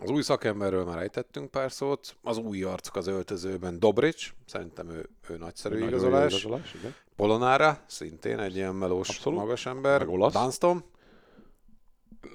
Az 0.00 0.10
új 0.10 0.22
szakemberről 0.22 0.84
már 0.84 0.98
ejtettünk 0.98 1.50
pár 1.50 1.72
szót, 1.72 2.16
az 2.22 2.36
új 2.36 2.62
arcok 2.62 2.96
az 2.96 3.06
öltözőben 3.06 3.78
Dobrics, 3.78 4.34
szerintem 4.46 4.90
ő, 4.90 5.08
ő 5.28 5.36
nagyszerű 5.36 5.74
ő 5.74 5.86
igazolás. 5.86 6.32
igazolás 6.32 6.74
igen. 6.74 6.94
Polonára, 7.16 7.82
szintén 7.86 8.38
egy 8.38 8.56
ilyen 8.56 8.74
melós, 8.74 9.08
Abszolút. 9.08 9.38
magas 9.38 9.66
ember. 9.66 9.98
Meg 9.98 10.08
olasz. 10.08 10.32
Dunston. 10.32 10.84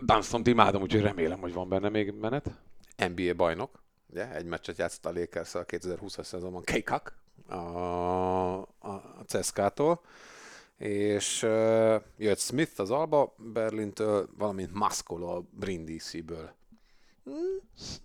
Dunston 0.02 0.42
imádom, 0.46 0.82
úgyhogy 0.82 1.02
remélem, 1.02 1.40
hogy 1.40 1.54
van 1.54 1.70
benne 1.70 1.90
még 1.90 2.12
menet. 2.12 2.50
NBA 2.98 3.34
bajnok, 3.36 3.84
ugye, 4.10 4.36
egy 4.36 4.46
meccset 4.46 4.78
játszott 4.78 5.06
a 5.06 5.12
lakers 5.12 5.56
a 5.56 5.66
2020-as 5.66 6.24
szezonban 6.24 6.64
Keikak 6.64 7.18
a, 7.48 7.56
a, 7.56 8.66
a 8.80 9.24
CSKA-tól 9.26 10.02
és 10.78 11.44
uh, 11.44 12.02
jött 12.18 12.40
Smith 12.40 12.80
az 12.80 12.92
Alba 12.92 13.36
Berlintől, 13.38 14.30
valamint 14.38 14.74
Maskolo 14.74 15.28
a 15.28 15.44
Brindisi-ből. 15.52 16.54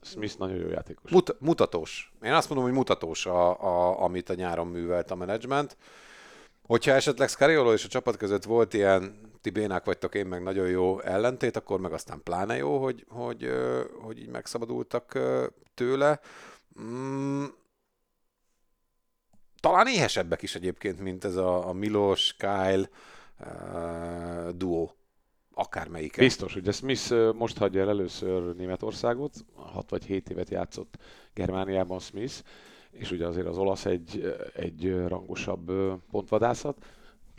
Smith 0.03 0.39
nagyon 0.39 0.57
jó 0.57 0.69
játékos. 0.69 1.11
Mut- 1.11 1.41
mutatós. 1.41 2.13
Én 2.23 2.33
azt 2.33 2.49
mondom, 2.49 2.67
hogy 2.67 2.77
mutatós, 2.77 3.27
a, 3.27 3.63
a, 3.63 4.03
amit 4.03 4.29
a 4.29 4.35
nyáron 4.35 4.67
művelt 4.67 5.11
a 5.11 5.15
menedzsment. 5.15 5.77
Hogyha 6.67 6.93
esetleg 6.93 7.29
Scariolo 7.29 7.73
és 7.73 7.85
a 7.85 7.89
csapat 7.89 8.17
között 8.17 8.45
volt 8.45 8.75
ilyen, 8.75 9.31
ti 9.41 9.51
bénák 9.51 9.85
vagytok, 9.85 10.15
én 10.15 10.27
meg 10.27 10.43
nagyon 10.43 10.69
jó 10.69 11.01
ellentét, 11.01 11.57
akkor 11.57 11.81
meg 11.81 11.93
aztán 11.93 12.23
pláne 12.23 12.57
jó, 12.57 12.83
hogy, 12.83 13.05
hogy, 13.09 13.51
hogy 14.01 14.19
így 14.19 14.29
megszabadultak 14.29 15.19
tőle. 15.75 16.21
Talán 19.61 19.87
éhesebbek 19.87 20.43
is 20.43 20.55
egyébként, 20.55 21.01
mint 21.01 21.25
ez 21.25 21.37
a, 21.37 21.69
a 21.69 21.73
Milos, 21.73 22.35
Kyle 22.39 22.89
uh, 23.41 24.49
duó. 24.51 24.93
Akármelyik. 25.55 26.17
Biztos, 26.17 26.53
hogy 26.53 26.75
Smith 26.75 27.33
most 27.35 27.59
hagyja 27.59 27.81
el 27.81 27.89
először 27.89 28.55
Németországot, 28.57 29.35
6 29.55 29.91
vagy 29.91 30.05
7 30.05 30.31
évet 30.31 30.51
játszott 30.51 30.97
Germániában 31.35 31.99
Smith, 31.99 32.35
és 32.91 33.11
ugye 33.11 33.27
azért 33.27 33.47
az 33.47 33.59
olasz 33.59 33.85
egy, 33.85 34.37
egy 34.55 35.07
rangosabb 35.07 35.73
pontvadászat, 36.11 36.85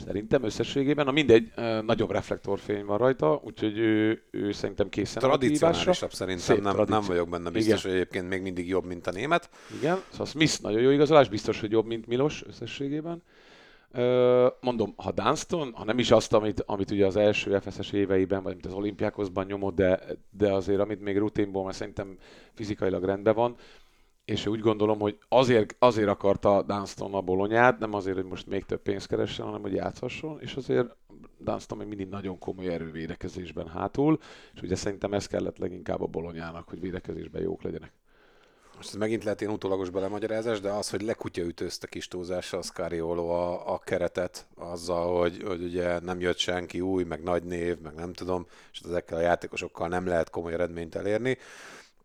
Szerintem 0.05 0.43
összességében, 0.43 1.05
na 1.05 1.11
mindegy, 1.11 1.51
nagyobb 1.81 2.11
reflektorfény 2.11 2.85
van 2.85 2.97
rajta, 2.97 3.41
úgyhogy 3.43 3.77
ő, 3.77 4.23
ő 4.31 4.51
szerintem 4.51 4.89
készen 4.89 5.21
Tradicionálisabb 5.21 6.13
szerintem, 6.13 6.61
nem, 6.61 6.85
nem 6.87 7.01
vagyok 7.07 7.29
benne 7.29 7.49
biztos, 7.49 7.79
Igen. 7.79 7.91
hogy 7.91 7.99
egyébként 7.99 8.29
még 8.29 8.41
mindig 8.41 8.67
jobb, 8.67 8.85
mint 8.85 9.07
a 9.07 9.11
német. 9.11 9.49
Igen, 9.77 10.01
szóval 10.09 10.25
Smith 10.25 10.61
nagyon 10.61 10.81
jó 10.81 10.89
igazolás, 10.89 11.29
biztos, 11.29 11.59
hogy 11.59 11.71
jobb, 11.71 11.85
mint 11.85 12.07
Milos 12.07 12.43
összességében. 12.47 13.23
Mondom, 14.61 14.93
ha 14.95 15.11
Dunston, 15.11 15.71
ha 15.73 15.83
nem 15.83 15.99
is 15.99 16.11
azt, 16.11 16.33
amit, 16.33 16.63
amit 16.65 16.91
ugye 16.91 17.05
az 17.05 17.15
első 17.15 17.59
FSS 17.59 17.91
éveiben, 17.91 18.43
vagy 18.43 18.53
mint 18.53 18.65
az 18.65 18.73
olimpiákozban 18.73 19.45
nyomott, 19.45 19.75
de, 19.75 19.99
de 20.37 20.53
azért 20.53 20.79
amit 20.79 21.01
még 21.01 21.17
rutinból, 21.17 21.63
mert 21.63 21.77
szerintem 21.77 22.17
fizikailag 22.53 23.03
rendben 23.03 23.35
van, 23.35 23.55
és 24.29 24.45
úgy 24.45 24.59
gondolom, 24.59 24.99
hogy 24.99 25.17
azért, 25.29 25.75
azért 25.79 26.07
akarta 26.07 26.61
Dunston 26.61 27.13
a 27.13 27.21
bolonyát, 27.21 27.79
nem 27.79 27.93
azért, 27.93 28.15
hogy 28.15 28.25
most 28.25 28.47
még 28.47 28.65
több 28.65 28.81
pénzt 28.81 29.07
keressen, 29.07 29.45
hanem 29.45 29.61
hogy 29.61 29.73
játszhasson, 29.73 30.37
és 30.41 30.55
azért 30.55 30.95
Dunston 31.37 31.77
még 31.77 31.87
mindig 31.87 32.07
nagyon 32.07 32.39
komoly 32.39 32.67
erővédekezésben 32.67 33.67
hátul, 33.67 34.19
és 34.53 34.61
ugye 34.61 34.75
szerintem 34.75 35.13
ez 35.13 35.27
kellett 35.27 35.57
leginkább 35.57 36.01
a 36.01 36.05
bolonyának, 36.05 36.69
hogy 36.69 36.79
védekezésben 36.79 37.41
jók 37.41 37.61
legyenek. 37.61 37.91
Most 38.75 38.89
ez 38.89 38.95
megint 38.95 39.23
lehet 39.23 39.41
ilyen 39.41 39.53
utólagos 39.53 39.89
belemagyarázás, 39.89 40.59
de 40.59 40.69
az, 40.69 40.89
hogy 40.89 41.01
lekutyaütőzte 41.01 41.87
kis 41.87 42.07
túlzással 42.07 42.61
Scariolo 42.61 43.27
a, 43.27 43.73
a 43.73 43.77
keretet 43.79 44.47
azzal, 44.55 45.19
hogy, 45.19 45.43
hogy 45.45 45.63
ugye 45.63 45.99
nem 45.99 46.19
jött 46.19 46.37
senki 46.37 46.81
új, 46.81 47.03
meg 47.03 47.23
nagy 47.23 47.43
név, 47.43 47.79
meg 47.79 47.95
nem 47.95 48.13
tudom, 48.13 48.47
és 48.71 48.79
ezekkel 48.85 49.17
a 49.17 49.21
játékosokkal 49.21 49.87
nem 49.87 50.07
lehet 50.07 50.29
komoly 50.29 50.53
eredményt 50.53 50.95
elérni 50.95 51.37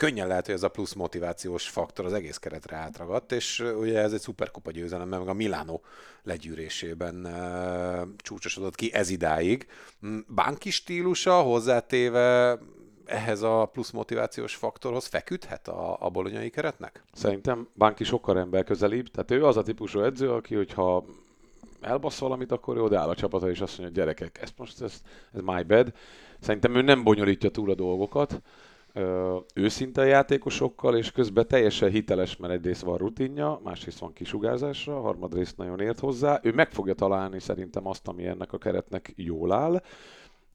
könnyen 0.04 0.26
lehet, 0.26 0.46
hogy 0.46 0.54
ez 0.54 0.62
a 0.62 0.68
plusz 0.68 0.92
motivációs 0.92 1.68
faktor 1.68 2.04
az 2.04 2.12
egész 2.12 2.36
keretre 2.36 2.76
átragadt, 2.76 3.32
és 3.32 3.64
ugye 3.78 3.98
ez 3.98 4.12
egy 4.12 4.20
szuperkupa 4.20 4.70
győzelem, 4.70 5.08
meg 5.08 5.28
a 5.28 5.32
Milano 5.32 5.80
legyűrésében 6.22 7.28
csúcsosodott 8.16 8.74
ki 8.74 8.92
ez 8.92 9.10
idáig. 9.10 9.66
Mm, 10.06 10.18
Bánki 10.28 10.70
stílusa 10.70 11.40
hozzátéve 11.40 12.58
ehhez 13.04 13.42
a 13.42 13.68
plusz 13.72 13.90
motivációs 13.90 14.54
faktorhoz 14.54 15.06
feküdhet 15.06 15.68
a, 15.68 15.96
a 16.00 16.10
bolonyai 16.10 16.50
keretnek? 16.50 17.02
Szerintem 17.12 17.68
Bánki 17.72 18.04
sokkal 18.04 18.38
ember 18.38 18.64
közelíbb, 18.64 19.08
tehát 19.08 19.30
ő 19.30 19.44
az 19.44 19.56
a 19.56 19.62
típusú 19.62 20.00
edző, 20.00 20.30
aki, 20.30 20.54
hogyha 20.54 21.04
elbasz 21.80 22.18
valamit, 22.18 22.52
akkor 22.52 22.76
ő 22.76 22.82
odaáll 22.82 23.08
a 23.08 23.14
csapata, 23.14 23.50
és 23.50 23.60
azt 23.60 23.78
mondja, 23.78 24.02
gyerekek, 24.02 24.38
ez 24.42 24.50
most 24.56 24.82
ez, 24.82 25.02
ez 25.32 25.40
my 25.40 25.62
bad. 25.62 25.92
Szerintem 26.40 26.74
ő 26.74 26.82
nem 26.82 27.02
bonyolítja 27.02 27.50
túl 27.50 27.70
a 27.70 27.74
dolgokat, 27.74 28.42
őszinte 29.56 30.04
játékosokkal, 30.04 30.96
és 30.96 31.10
közben 31.10 31.46
teljesen 31.48 31.90
hiteles, 31.90 32.36
mert 32.36 32.52
egyrészt 32.52 32.82
van 32.82 32.98
rutinja, 32.98 33.60
másrészt 33.64 33.98
van 33.98 34.12
kisugárzásra, 34.12 35.00
harmadrészt 35.00 35.56
nagyon 35.56 35.80
ért 35.80 35.98
hozzá. 35.98 36.40
Ő 36.42 36.52
meg 36.52 36.70
fogja 36.70 36.94
találni 36.94 37.40
szerintem 37.40 37.86
azt, 37.86 38.08
ami 38.08 38.26
ennek 38.26 38.52
a 38.52 38.58
keretnek 38.58 39.12
jól 39.16 39.52
áll, 39.52 39.82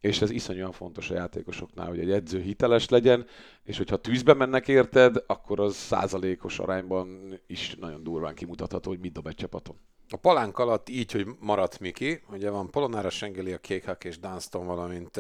és 0.02 0.22
ez 0.22 0.30
iszonyúan 0.30 0.72
fontos 0.72 1.10
a 1.10 1.14
játékosoknál, 1.14 1.88
hogy 1.88 2.00
egy 2.00 2.12
edző 2.12 2.42
hiteles 2.42 2.90
legyen, 2.90 3.26
és 3.64 3.78
hogyha 3.78 3.98
tűzbe 3.98 4.34
mennek 4.34 4.68
érted, 4.68 5.24
akkor 5.28 5.60
az 5.60 5.76
százalékos 5.76 6.60
arányban 6.60 7.40
is 7.48 7.76
nagyon 7.80 8.04
durván 8.04 8.36
kimutatható, 8.36 8.90
hogy 8.90 9.00
mit 9.00 9.12
dob 9.12 9.28
egy 9.28 9.36
csapaton. 9.36 9.76
A 10.10 10.18
palánk 10.18 10.58
alatt 10.58 10.90
így, 10.90 11.12
hogy 11.12 11.28
maradt 11.40 11.80
Miki, 11.80 12.22
ugye 12.32 12.50
van 12.50 12.70
Polonára, 12.70 13.10
Sengeli, 13.10 13.54
a 13.54 13.58
Kékhak 13.58 14.04
és 14.04 14.20
Dunston, 14.20 14.66
valamint 14.66 15.16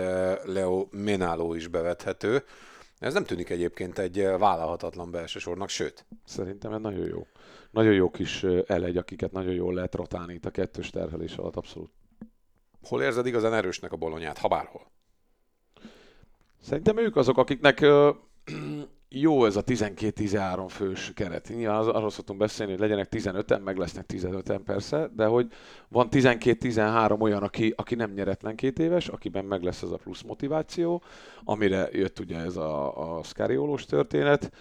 Leo 0.45 0.87
Menáló 0.91 1.53
is 1.53 1.67
bevethető. 1.67 2.43
Ez 2.99 3.13
nem 3.13 3.23
tűnik 3.23 3.49
egyébként 3.49 3.99
egy 3.99 4.23
vállalhatatlan 4.23 5.11
belső 5.11 5.39
sornak, 5.39 5.69
sőt. 5.69 6.05
Szerintem 6.25 6.73
ez 6.73 6.81
nagyon 6.81 7.05
jó. 7.05 7.27
Nagyon 7.71 7.93
jó 7.93 8.09
kis 8.09 8.43
elegy, 8.65 8.97
akiket 8.97 9.31
nagyon 9.31 9.53
jól 9.53 9.73
lehet 9.73 9.95
rotálni 9.95 10.33
itt 10.33 10.45
a 10.45 10.51
kettős 10.51 10.89
terhelés 10.89 11.35
alatt, 11.35 11.55
abszolút. 11.55 11.91
Hol 12.83 13.01
érzed 13.01 13.25
igazán 13.25 13.53
erősnek 13.53 13.91
a 13.91 13.97
bolonyát, 13.97 14.37
ha 14.37 14.47
bárhol? 14.47 14.91
Szerintem 16.61 16.97
ők 16.97 17.15
azok, 17.15 17.37
akiknek 17.37 17.85
jó 19.11 19.45
ez 19.45 19.55
a 19.55 19.63
12-13 19.63 20.65
fős 20.67 21.11
keret. 21.15 21.49
Nyilván 21.49 21.77
az, 21.77 21.87
arról 21.87 22.09
szoktunk 22.09 22.39
beszélni, 22.39 22.71
hogy 22.71 22.81
legyenek 22.81 23.07
15-en, 23.11 23.63
meg 23.63 23.77
lesznek 23.77 24.05
15-en 24.13 24.59
persze, 24.65 25.09
de 25.15 25.25
hogy 25.25 25.47
van 25.87 26.07
12-13 26.11 27.19
olyan, 27.19 27.43
aki, 27.43 27.73
aki 27.77 27.95
nem 27.95 28.11
nyeretlen 28.11 28.55
két 28.55 28.79
éves, 28.79 29.07
akiben 29.07 29.45
meg 29.45 29.63
lesz 29.63 29.81
ez 29.81 29.89
a 29.89 29.97
plusz 29.97 30.21
motiváció, 30.21 31.03
amire 31.43 31.89
jött 31.91 32.19
ugye 32.19 32.37
ez 32.37 32.55
a, 32.55 33.17
a 33.17 33.23
Scariolós 33.23 33.85
történet, 33.85 34.51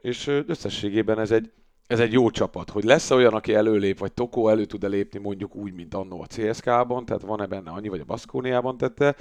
és 0.00 0.26
összességében 0.26 1.18
ez 1.18 1.30
egy, 1.30 1.52
ez 1.86 2.00
egy 2.00 2.12
jó 2.12 2.30
csapat, 2.30 2.70
hogy 2.70 2.84
lesz 2.84 3.10
olyan, 3.10 3.34
aki 3.34 3.54
előlép, 3.54 3.98
vagy 3.98 4.12
Tokó 4.12 4.48
elő 4.48 4.64
tud-e 4.64 4.88
lépni 4.88 5.18
mondjuk 5.18 5.54
úgy, 5.54 5.72
mint 5.72 5.94
annó 5.94 6.20
a 6.20 6.26
CSK-ban, 6.26 7.04
tehát 7.04 7.22
van-e 7.22 7.46
benne 7.46 7.70
annyi, 7.70 7.88
vagy 7.88 8.00
a 8.00 8.04
Baszkóniában 8.04 8.76
tette, 8.76 9.16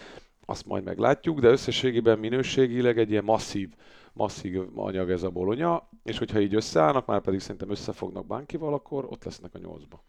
azt 0.45 0.65
majd 0.65 0.83
meglátjuk, 0.83 1.39
de 1.39 1.47
összességében 1.47 2.19
minőségileg 2.19 2.99
egy 2.99 3.11
ilyen 3.11 3.23
masszív, 3.23 3.69
masszív 4.13 4.61
anyag 4.75 5.09
ez 5.11 5.23
a 5.23 5.29
bolonya, 5.29 5.89
és 6.03 6.17
hogyha 6.17 6.39
így 6.39 6.55
összeállnak, 6.55 7.05
már 7.05 7.21
pedig 7.21 7.39
szerintem 7.39 7.69
összefognak 7.69 8.25
Bánkival, 8.25 8.73
akkor 8.73 9.05
ott 9.05 9.23
lesznek 9.23 9.55
a 9.55 9.59
nyolcba. 9.59 10.03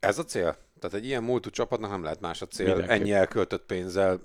Ez 0.00 0.18
a 0.18 0.24
cél? 0.24 0.56
Tehát 0.78 0.96
egy 0.96 1.04
ilyen 1.04 1.22
múltú 1.22 1.50
csapatnak 1.50 1.90
nem 1.90 2.02
lehet 2.02 2.20
más 2.20 2.42
a 2.42 2.46
cél, 2.46 2.66
Mindenképp. 2.66 3.00
ennyi 3.00 3.12
elköltött 3.12 3.66
pénzzel, 3.66 4.20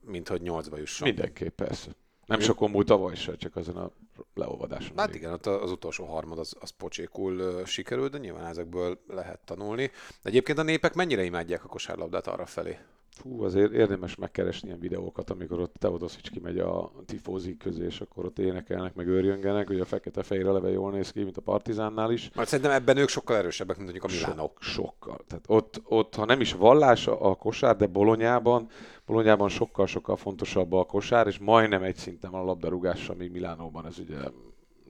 mint 0.00 0.28
hogy 0.28 0.42
nyolcba 0.42 0.76
jusson. 0.76 1.08
Mindenképp, 1.08 1.56
persze. 1.56 1.90
Nem 2.26 2.40
sokon 2.40 2.70
múlt 2.70 2.86
tavaly 2.86 3.14
se, 3.14 3.36
csak 3.36 3.56
azon 3.56 3.76
a 3.76 3.90
leolvadáson. 4.34 4.96
Hát 4.96 5.08
elég. 5.08 5.20
igen, 5.20 5.32
ott 5.32 5.46
az 5.46 5.70
utolsó 5.70 6.04
harmad 6.04 6.38
az, 6.38 6.56
az 6.60 6.70
pocsékul 6.70 7.64
sikerült, 7.64 8.12
de 8.12 8.18
nyilván 8.18 8.46
ezekből 8.46 9.00
lehet 9.08 9.40
tanulni. 9.44 9.86
De 10.22 10.28
egyébként 10.28 10.58
a 10.58 10.62
népek 10.62 10.94
mennyire 10.94 11.24
imádják 11.24 11.64
a 11.64 11.68
kosárlabdát 11.68 12.26
arra 12.26 12.46
felé? 12.46 12.78
Fú, 13.20 13.42
azért 13.42 13.72
érdemes 13.72 14.14
megkeresni 14.14 14.68
ilyen 14.68 14.80
videókat, 14.80 15.30
amikor 15.30 15.60
ott 15.60 15.74
Teodosics 15.74 16.30
kimegy 16.30 16.58
a 16.58 16.92
tifózik 17.06 17.58
közé, 17.58 17.84
és 17.84 18.00
akkor 18.00 18.24
ott 18.24 18.38
énekelnek, 18.38 18.94
meg 18.94 19.06
őrjöngenek, 19.06 19.70
ugye 19.70 19.80
a 19.80 19.84
fekete-fehér 19.84 20.46
eleve 20.46 20.70
jól 20.70 20.90
néz 20.90 21.10
ki, 21.10 21.22
mint 21.22 21.36
a 21.36 21.40
Partizánnál 21.40 22.12
is. 22.12 22.30
Mert 22.34 22.48
szerintem 22.48 22.74
ebben 22.74 22.96
ők 22.96 23.08
sokkal 23.08 23.36
erősebbek, 23.36 23.76
mint 23.76 23.90
mondjuk 23.90 24.12
a 24.12 24.14
Milánok. 24.14 24.56
Sok, 24.60 24.72
sokkal. 24.72 25.24
Tehát 25.26 25.44
ott, 25.48 25.80
ott, 25.84 26.14
ha 26.14 26.24
nem 26.24 26.40
is 26.40 26.52
vallás 26.52 27.06
a 27.06 27.24
a 27.30 27.34
kosár, 27.34 27.76
de 27.76 27.86
Bolonyában, 27.86 28.68
Bolonyában 29.06 29.48
sokkal-sokkal 29.48 30.16
fontosabb 30.16 30.72
a 30.72 30.84
kosár, 30.84 31.26
és 31.26 31.38
majdnem 31.38 31.82
egy 31.82 31.96
szinten 31.96 32.30
van 32.30 32.40
a 32.40 32.44
labdarúgással, 32.44 33.16
míg 33.16 33.30
Milánóban 33.30 33.86
ez 33.86 33.98
ugye 33.98 34.16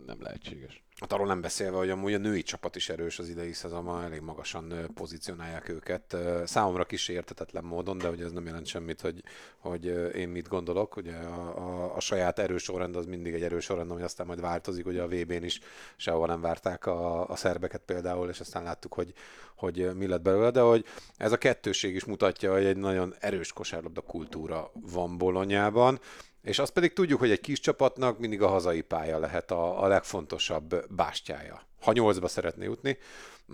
nem 0.06 0.22
lehetséges. 0.22 0.85
Hát 1.00 1.12
arról 1.12 1.26
nem 1.26 1.40
beszélve, 1.40 1.76
hogy 1.76 1.90
amúgy 1.90 2.14
a 2.14 2.18
női 2.18 2.42
csapat 2.42 2.76
is 2.76 2.88
erős 2.88 3.18
az 3.18 3.28
idei 3.28 3.52
szezonban, 3.52 4.02
elég 4.02 4.20
magasan 4.20 4.90
pozícionálják 4.94 5.68
őket. 5.68 6.16
Számomra 6.44 6.84
kis 6.84 7.08
értetetlen 7.08 7.64
módon, 7.64 7.98
de 7.98 8.10
ugye 8.10 8.24
ez 8.24 8.32
nem 8.32 8.46
jelent 8.46 8.66
semmit, 8.66 9.00
hogy, 9.00 9.22
hogy 9.58 9.84
én 10.14 10.28
mit 10.28 10.48
gondolok. 10.48 10.96
Ugye 10.96 11.16
a, 11.16 11.58
a, 11.58 11.96
a 11.96 12.00
saját 12.00 12.38
erős 12.38 12.62
sorrend 12.62 12.96
az 12.96 13.06
mindig 13.06 13.34
egy 13.34 13.42
erős 13.42 13.64
sorrend, 13.64 13.90
ami 13.90 14.02
aztán 14.02 14.26
majd 14.26 14.40
változik. 14.40 14.86
Ugye 14.86 15.02
a 15.02 15.08
VB-n 15.08 15.44
is 15.44 15.60
sehova 15.96 16.26
nem 16.26 16.40
várták 16.40 16.86
a, 16.86 17.28
a 17.28 17.36
szerbeket 17.36 17.82
például, 17.86 18.28
és 18.28 18.40
aztán 18.40 18.62
láttuk, 18.62 18.94
hogy, 18.94 19.12
hogy 19.56 19.94
mi 19.94 20.06
lett 20.06 20.22
belőle, 20.22 20.50
de 20.50 20.60
hogy 20.60 20.84
ez 21.16 21.32
a 21.32 21.38
kettőség 21.38 21.94
is 21.94 22.04
mutatja, 22.04 22.52
hogy 22.52 22.64
egy 22.64 22.76
nagyon 22.76 23.14
erős 23.18 23.52
kosárlabda 23.52 24.00
kultúra 24.00 24.70
van 24.74 25.18
Bolonyában. 25.18 26.00
És 26.46 26.58
azt 26.58 26.72
pedig 26.72 26.92
tudjuk, 26.92 27.18
hogy 27.18 27.30
egy 27.30 27.40
kis 27.40 27.60
csapatnak 27.60 28.18
mindig 28.18 28.42
a 28.42 28.48
hazai 28.48 28.80
pálya 28.80 29.18
lehet 29.18 29.50
a, 29.50 29.82
a 29.82 29.86
legfontosabb 29.86 30.94
bástyája, 30.94 31.62
ha 31.80 31.92
nyolcba 31.92 32.28
szeretné 32.28 32.64
jutni. 32.64 32.98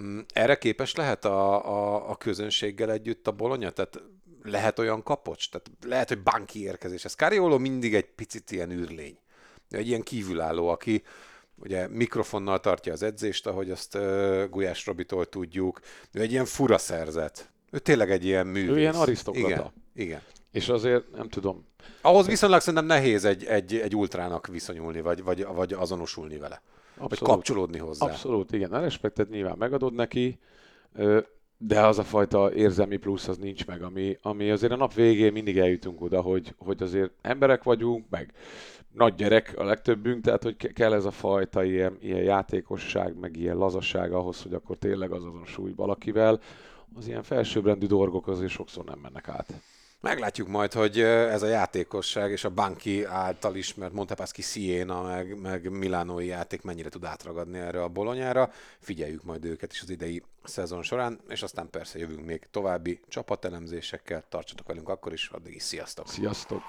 Mm, 0.01 0.19
Erre 0.33 0.59
képes 0.59 0.95
lehet 0.95 1.25
a, 1.25 1.67
a, 1.67 2.11
a 2.11 2.17
közönséggel 2.17 2.91
együtt 2.91 3.27
a 3.27 3.33
Bolonya? 3.33 3.71
Tehát 3.71 4.03
lehet 4.43 4.79
olyan 4.79 5.03
kapocs? 5.03 5.51
Tehát 5.51 5.71
lehet, 5.85 6.09
hogy 6.09 6.23
banki 6.23 6.63
érkezés. 6.63 7.05
Ez 7.05 7.13
Cariolo 7.15 7.59
mindig 7.59 7.95
egy 7.95 8.11
picit 8.15 8.51
ilyen 8.51 8.71
űrlény. 8.71 9.19
Ő 9.71 9.77
Egy 9.77 9.89
ilyen 9.89 10.03
kívülálló, 10.03 10.69
aki 10.69 11.03
ugye 11.57 11.89
mikrofonnal 11.89 12.61
tartja 12.61 12.93
az 12.93 13.03
edzést, 13.03 13.47
ahogy 13.47 13.71
azt 13.71 13.95
uh, 13.95 14.49
Gulyás 14.51 14.87
Robitól 14.87 15.29
tudjuk. 15.29 15.81
Ő 16.13 16.21
egy 16.21 16.33
ilyen 16.33 16.45
fura 16.45 16.79
szerzet. 16.79 17.51
Ő 17.71 17.79
tényleg 17.79 18.11
egy 18.11 18.25
ilyen 18.25 18.47
művész. 18.47 18.77
ilyen 18.77 18.95
arisztokrata. 18.95 19.47
Igen, 19.47 19.73
igen. 19.95 20.21
És 20.51 20.69
azért 20.69 21.11
nem 21.11 21.29
tudom, 21.29 21.67
Ahhoz 22.01 22.27
viszonylag 22.27 22.61
szerintem 22.61 22.87
nehéz 22.87 23.25
egy, 23.25 23.45
egy, 23.45 23.75
egy 23.75 23.97
ultrának 23.97 24.47
viszonyulni, 24.47 25.01
vagy, 25.01 25.23
vagy, 25.23 25.47
vagy 25.55 25.73
azonosulni 25.73 26.39
vele. 26.39 26.63
Vagy 26.97 27.05
Abszolút. 27.05 27.35
kapcsolódni 27.35 27.79
hozzá. 27.79 28.07
Abszolút, 28.07 28.53
igen. 28.53 28.73
A 28.73 28.81
respektet 28.81 29.31
nyilván 29.31 29.57
megadod 29.59 29.95
neki, 29.95 30.39
de 31.59 31.81
az 31.87 31.99
a 31.99 32.03
fajta 32.03 32.55
érzelmi 32.55 32.97
plusz 32.97 33.29
az 33.29 33.37
nincs 33.37 33.67
meg, 33.67 33.83
ami, 33.83 34.19
ami 34.23 34.51
azért 34.51 34.73
a 34.73 34.77
nap 34.77 34.95
végén 34.95 35.33
mindig 35.33 35.59
eljutunk 35.59 36.01
oda, 36.01 36.21
hogy, 36.21 36.55
hogy 36.59 36.83
azért 36.83 37.11
emberek 37.21 37.63
vagyunk, 37.63 38.07
meg 38.11 38.33
nagy 38.93 39.15
gyerek 39.15 39.55
a 39.57 39.65
legtöbbünk, 39.65 40.25
tehát 40.25 40.43
hogy 40.43 40.57
ke- 40.57 40.73
kell 40.73 40.93
ez 40.93 41.05
a 41.05 41.11
fajta 41.11 41.65
ilyen, 41.65 41.97
ilyen 42.01 42.23
játékosság, 42.23 43.19
meg 43.19 43.37
ilyen 43.37 43.57
lazaság 43.57 44.13
ahhoz, 44.13 44.43
hogy 44.43 44.55
akkor 44.55 44.77
tényleg 44.77 45.11
az 45.11 45.25
azon 45.25 45.45
súly 45.45 45.73
valakivel. 45.77 46.41
Az 46.97 47.07
ilyen 47.07 47.23
felsőbbrendű 47.23 47.87
dolgok 47.87 48.29
azért 48.29 48.51
sokszor 48.51 48.85
nem 48.85 48.99
mennek 49.03 49.29
át. 49.29 49.53
Meglátjuk 50.03 50.49
majd, 50.49 50.73
hogy 50.73 51.01
ez 51.01 51.43
a 51.43 51.47
játékosság 51.47 52.31
és 52.31 52.45
a 52.45 52.51
Banki 52.51 53.05
által 53.05 53.57
ismert 53.57 53.93
Montepaschi 53.93 54.43
Siena, 54.43 55.03
meg, 55.03 55.41
meg 55.41 55.71
Milánói 55.71 56.27
játék 56.27 56.63
mennyire 56.63 56.89
tud 56.89 57.05
átragadni 57.05 57.59
erre 57.59 57.83
a 57.83 57.89
bolonyára. 57.89 58.51
Figyeljük 58.79 59.23
majd 59.23 59.45
őket 59.45 59.73
is 59.73 59.83
az 59.83 59.91
idei 59.91 60.23
szezon 60.45 60.83
során, 60.83 61.21
és 61.29 61.43
aztán 61.43 61.71
persze 61.71 61.99
jövünk 61.99 62.25
még 62.25 62.47
további 62.51 63.01
csapatelemzésekkel. 63.09 64.25
Tartsatok 64.29 64.67
velünk 64.67 64.89
akkor 64.89 65.13
is, 65.13 65.29
addig 65.29 65.55
is 65.55 65.63
sziasztok! 65.63 66.09
Sziasztok! 66.09 66.63